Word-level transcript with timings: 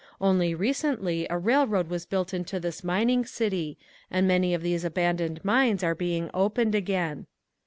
Only 0.19 0.55
recently 0.55 1.27
a 1.29 1.37
railroad 1.37 1.87
was 1.89 2.07
built 2.07 2.33
into 2.33 2.59
this 2.59 2.83
mining 2.83 3.23
city 3.23 3.77
and 4.09 4.27
many 4.27 4.55
of 4.55 4.63
these 4.63 4.83
abandoned 4.83 5.45
mines 5.45 5.83
are 5.83 5.93
being 5.93 6.31
opened 6.33 6.73
again. 6.73 7.27